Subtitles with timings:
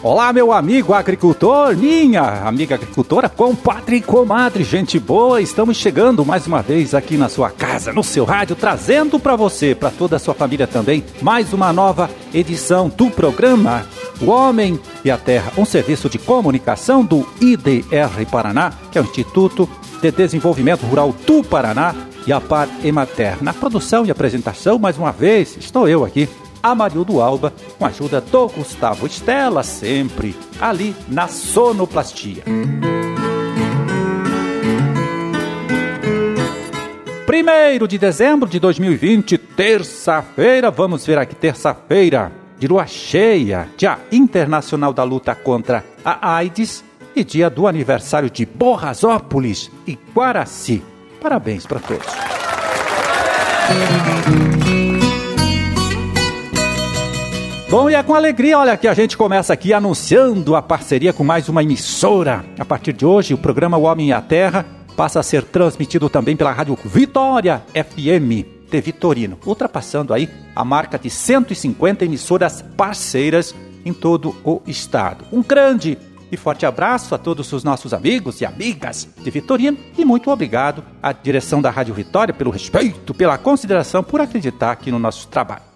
[0.00, 6.46] Olá, meu amigo agricultor, minha amiga agricultora, compadre e comadre, gente boa, estamos chegando mais
[6.46, 10.18] uma vez aqui na sua casa, no seu rádio, trazendo para você, para toda a
[10.20, 13.84] sua família também, mais uma nova edição do programa
[14.20, 19.04] O Homem e a Terra, um serviço de comunicação do IDR Paraná, que é o
[19.04, 19.68] Instituto
[20.00, 21.92] de Desenvolvimento Rural do Paraná,
[22.26, 23.42] e a Par Emater.
[23.42, 26.28] Na produção e apresentação, mais uma vez, estou eu aqui,
[26.62, 32.42] Amarildo Alba, com a ajuda do Gustavo Estela, sempre ali na sonoplastia.
[37.26, 44.92] Primeiro de dezembro de 2020, terça-feira, vamos ver aqui, terça-feira, de lua cheia, Dia Internacional
[44.92, 46.82] da Luta contra a AIDS
[47.14, 50.82] e dia do aniversário de Borrasópolis e Guaraci.
[51.20, 52.06] Parabéns para todos.
[57.70, 61.22] Bom, e é com alegria, olha, que a gente começa aqui anunciando a parceria com
[61.22, 62.42] mais uma emissora.
[62.58, 64.64] A partir de hoje, o programa O Homem e a Terra
[64.96, 70.98] passa a ser transmitido também pela Rádio Vitória FM de Vitorino, ultrapassando aí a marca
[70.98, 75.26] de 150 emissoras parceiras em todo o estado.
[75.30, 75.98] Um grande
[76.32, 80.82] e forte abraço a todos os nossos amigos e amigas de Vitorino e muito obrigado
[81.02, 85.67] à direção da Rádio Vitória pelo respeito, pela consideração, por acreditar aqui no nosso trabalho.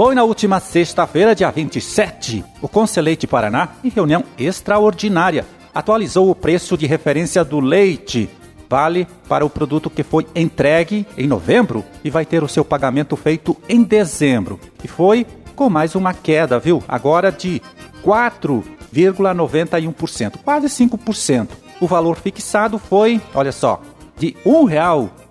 [0.00, 6.34] Bom, e na última sexta-feira, dia 27, o Conselheite Paraná, em reunião extraordinária, atualizou o
[6.34, 8.30] preço de referência do leite.
[8.66, 13.14] Vale para o produto que foi entregue em novembro e vai ter o seu pagamento
[13.14, 14.58] feito em dezembro.
[14.82, 16.82] E foi com mais uma queda, viu?
[16.88, 17.60] Agora de
[18.02, 21.48] 4,91%, quase 5%.
[21.78, 23.82] O valor fixado foi, olha só,
[24.16, 24.50] de R$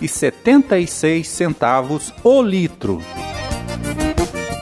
[0.00, 3.02] 1,76 o litro.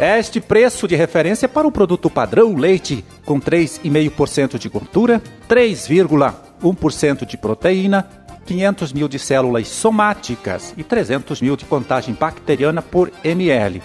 [0.05, 7.37] Este preço de referência para o produto padrão leite com 3,5% de gordura, 3,1% de
[7.37, 8.11] proteína,
[8.45, 13.81] 500 mil de células somáticas e 300 mil de contagem bacteriana por ml.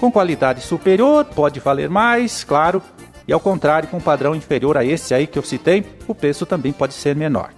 [0.00, 2.82] Com qualidade superior, pode valer mais, claro,
[3.26, 6.72] e ao contrário, com padrão inferior a esse aí que eu citei, o preço também
[6.72, 7.50] pode ser menor.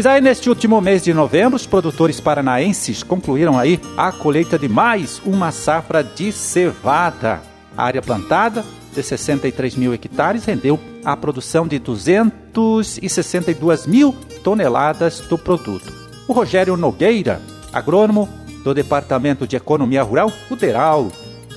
[0.00, 4.66] Pois aí, neste último mês de novembro, os produtores paranaenses concluíram aí a colheita de
[4.66, 7.42] mais uma safra de cevada.
[7.76, 15.36] A área plantada, de 63 mil hectares, rendeu a produção de 262 mil toneladas do
[15.36, 15.92] produto.
[16.26, 17.38] O Rogério Nogueira,
[17.70, 18.26] agrônomo
[18.64, 21.08] do Departamento de Economia Rural, o DERAL,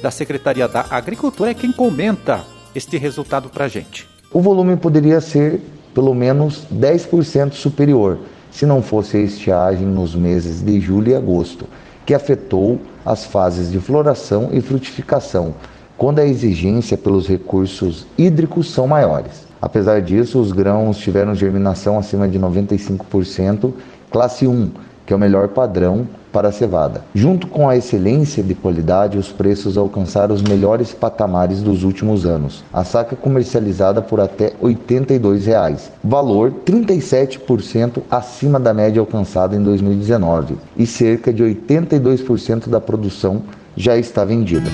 [0.01, 2.43] da Secretaria da Agricultura, é quem comenta
[2.75, 4.05] este resultado para a gente.
[4.33, 5.61] O volume poderia ser
[5.93, 8.19] pelo menos 10% superior,
[8.53, 11.65] se não fosse a estiagem nos meses de julho e agosto,
[12.05, 15.55] que afetou as fases de floração e frutificação,
[15.97, 19.47] quando a exigência pelos recursos hídricos são maiores.
[19.59, 23.73] Apesar disso, os grãos tiveram germinação acima de 95%,
[24.11, 24.71] classe 1,
[25.05, 27.05] que é o melhor padrão para a cevada.
[27.13, 32.63] Junto com a excelência de qualidade, os preços alcançaram os melhores patamares dos últimos anos.
[32.73, 40.57] A saca comercializada por até 82 reais, valor 37% acima da média alcançada em 2019,
[40.75, 43.43] e cerca de 82% da produção
[43.77, 44.69] já está vendida.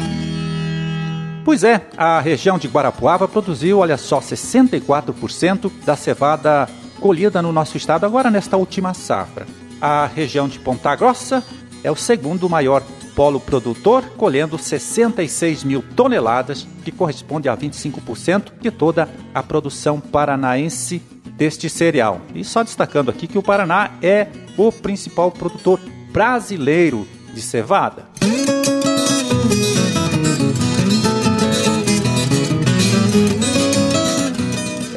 [1.43, 6.69] Pois é, a região de Guarapuava produziu, olha só, 64% da cevada
[6.99, 9.45] colhida no nosso estado agora nesta última safra.
[9.81, 11.43] A região de Ponta Grossa
[11.83, 12.83] é o segundo maior
[13.15, 21.01] polo produtor, colhendo 66 mil toneladas, que corresponde a 25% de toda a produção paranaense
[21.35, 22.21] deste cereal.
[22.33, 25.79] E só destacando aqui que o Paraná é o principal produtor
[26.11, 28.07] brasileiro de cevada.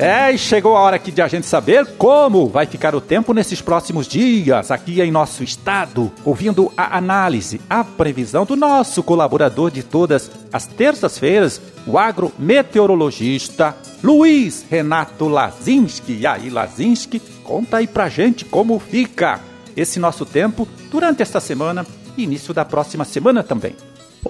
[0.02, 3.32] É, e chegou a hora aqui de a gente saber como vai ficar o tempo
[3.32, 9.70] nesses próximos dias aqui em nosso estado, ouvindo a análise, a previsão do nosso colaborador
[9.70, 16.14] de todas as terças-feiras, o agrometeorologista Luiz Renato Lazinski.
[16.14, 19.38] E aí, Lazinski, conta aí pra gente como fica
[19.76, 23.76] esse nosso tempo durante esta semana e início da próxima semana também.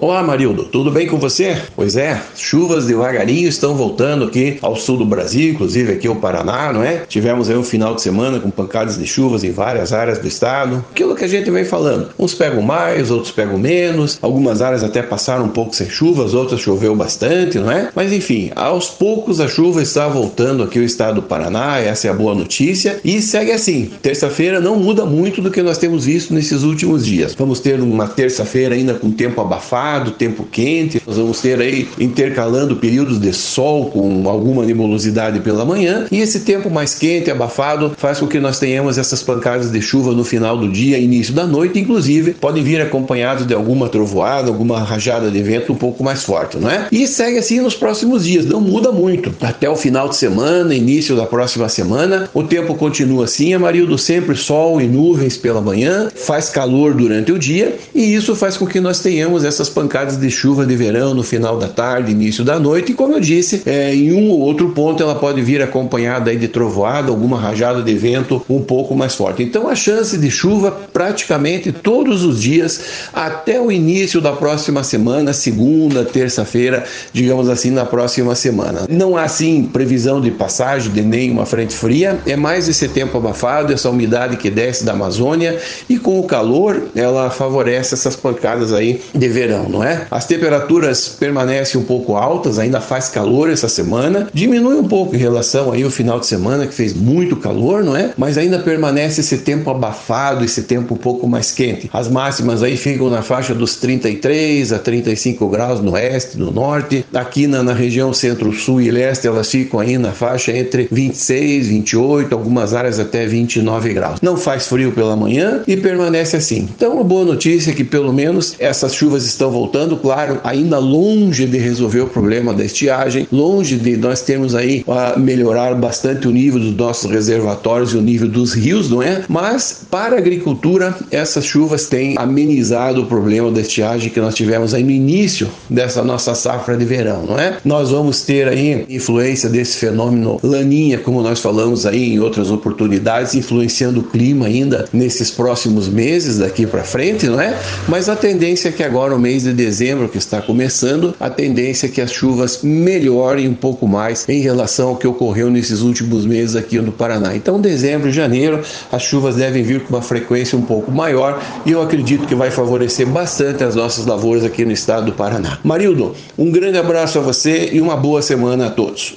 [0.03, 1.55] Olá, Marildo, tudo bem com você?
[1.77, 6.73] Pois é, chuvas devagarinho estão voltando aqui ao sul do Brasil, inclusive aqui ao Paraná,
[6.73, 7.05] não é?
[7.07, 10.83] Tivemos aí um final de semana com pancadas de chuvas em várias áreas do estado.
[10.91, 12.09] Aquilo que a gente vem falando.
[12.19, 14.19] Uns pegam mais, outros pegam menos.
[14.21, 17.89] Algumas áreas até passaram um pouco sem chuvas, outras choveu bastante, não é?
[17.95, 22.11] Mas enfim, aos poucos a chuva está voltando aqui ao estado do Paraná, essa é
[22.11, 22.99] a boa notícia.
[23.05, 23.89] E segue assim.
[24.01, 27.33] Terça-feira não muda muito do que nós temos visto nesses últimos dias.
[27.35, 31.01] Vamos ter uma terça-feira ainda com tempo abafado, tempo quente.
[31.05, 36.05] Nós vamos ter aí intercalando períodos de sol com alguma nebulosidade pela manhã.
[36.11, 40.13] E esse tempo mais quente, abafado, faz com que nós tenhamos essas pancadas de chuva
[40.13, 44.79] no final do dia, início da noite, inclusive podem vir acompanhados de alguma trovoada, alguma
[44.79, 46.87] rajada de vento um pouco mais forte, não é?
[46.91, 49.33] E segue assim nos próximos dias, não muda muito.
[49.41, 54.35] Até o final de semana, início da próxima semana, o tempo continua assim, Amarildo, sempre
[54.35, 58.79] sol e nuvens pela manhã, faz calor durante o dia e isso faz com que
[58.79, 62.91] nós tenhamos essas pancadas de chuva de verão no final da tarde, início da noite,
[62.91, 66.47] e como eu disse, é, em um ou outro ponto ela pode vir acompanhada de
[66.47, 69.43] trovoada, alguma rajada de vento um pouco mais forte.
[69.43, 72.81] Então a chance de chuva praticamente todos os dias
[73.11, 78.81] até o início da próxima semana, segunda, terça-feira, digamos assim, na próxima semana.
[78.87, 83.73] Não há assim previsão de passagem de nenhuma frente fria, é mais esse tempo abafado,
[83.73, 85.59] essa umidade que desce da Amazônia
[85.89, 90.05] e com o calor ela favorece essas pancadas aí de verão, não é?
[90.09, 95.19] As temperaturas permanecem um pouco altas, ainda faz calor essa semana, diminui um pouco em
[95.19, 98.11] relação aí o final de semana que fez muito calor, não é?
[98.17, 101.89] Mas ainda permanece esse tempo abafado, esse tempo um pouco mais quente.
[101.93, 107.05] As máximas aí ficam na faixa dos 33 a 35 graus no oeste, no norte.
[107.13, 112.33] Aqui na, na região centro-sul e leste elas ficam aí na faixa entre 26, 28,
[112.33, 114.21] algumas áreas até 29 graus.
[114.21, 116.67] Não faz frio pela manhã e permanece assim.
[116.75, 121.45] Então, a boa notícia é que pelo menos essas chuvas estão voltando, claro, ainda longe
[121.45, 126.31] de resolver o problema da estiagem, longe de nós termos aí a melhorar bastante o
[126.31, 129.23] nível dos nossos reservatórios e o nível dos rios, não é?
[129.29, 134.73] Mas para a agricultura, essas chuvas têm amenizado o problema da estiagem que nós tivemos
[134.73, 137.57] aí no início dessa nossa safra de verão, não é?
[137.63, 143.35] Nós vamos ter aí influência desse fenômeno laninha, como nós falamos aí em outras oportunidades,
[143.35, 147.55] influenciando o clima ainda nesses próximos meses daqui para frente, não é?
[147.87, 151.87] Mas a tendência é que agora, o mês de dezembro que está começando, a tendência
[151.87, 156.25] é que as chuvas melhorem um pouco mais em relação ao que ocorreu nesses últimos
[156.25, 157.35] meses aqui no Paraná.
[157.35, 158.61] Então, dezembro e janeiro,
[158.91, 162.51] as chuvas devem vir com uma frequência um pouco maior e eu acredito que vai
[162.51, 165.59] favorecer bastante as nossas lavouras aqui no estado do Paraná.
[165.63, 169.15] Marildo, um grande abraço a você e uma boa semana a todos.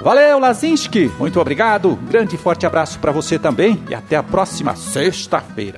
[0.00, 1.10] Valeu, Lazinski.
[1.18, 1.98] Muito obrigado.
[2.08, 5.76] Grande e forte abraço para você também e até a próxima sexta-feira.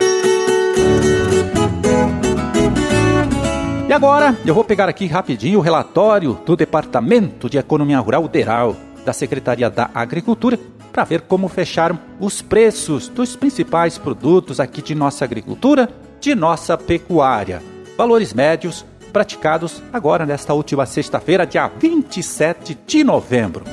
[3.90, 8.76] E agora eu vou pegar aqui rapidinho o relatório do Departamento de Economia Rural Deral
[9.04, 10.56] da Secretaria da Agricultura
[10.92, 15.88] para ver como fecharam os preços dos principais produtos aqui de nossa agricultura,
[16.20, 17.60] de nossa pecuária.
[17.98, 23.64] Valores médios praticados agora nesta última sexta-feira, dia 27 de novembro.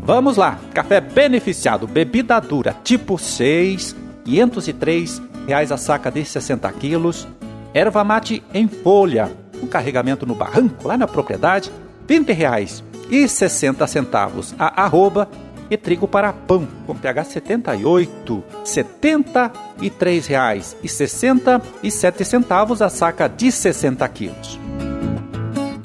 [0.00, 3.94] Vamos lá, café beneficiado, bebida dura, tipo 6,
[4.24, 7.28] 503 reais a saca de 60 quilos.
[7.76, 9.30] Erva mate em folha,
[9.62, 11.70] um carregamento no barranco, lá na propriedade,
[12.08, 15.28] 20 reais e 60 centavos a arroba
[15.68, 23.52] e trigo para pão com pH 78, 73 reais e 67 centavos a saca de
[23.52, 24.58] 60 quilos.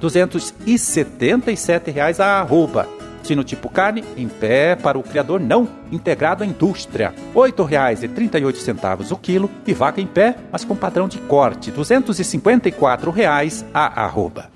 [0.00, 2.88] 277 reais a arroba
[3.22, 7.14] Sino tipo carne, em pé para o criador não integrado à indústria.
[7.34, 13.64] R$ 8,38 o quilo e vaca em pé, mas com padrão de corte, 254 reais
[13.72, 14.50] a arroba.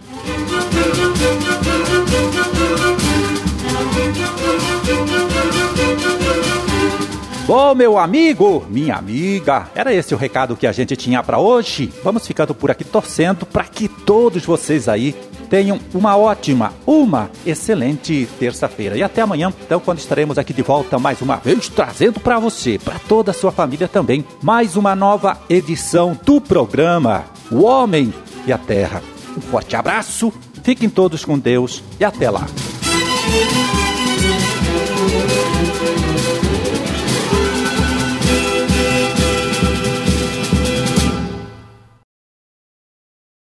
[7.47, 11.93] Bom, meu amigo, minha amiga, era esse o recado que a gente tinha para hoje.
[12.03, 15.15] Vamos ficando por aqui torcendo para que todos vocês aí
[15.51, 18.97] tenham uma ótima, uma excelente terça-feira.
[18.97, 22.79] E até amanhã, então, quando estaremos aqui de volta mais uma vez, trazendo para você,
[22.79, 28.13] para toda a sua família também, mais uma nova edição do programa O Homem
[28.47, 29.03] e a Terra.
[29.37, 30.33] Um forte abraço
[30.65, 32.47] Fiquem todos com Deus e até lá.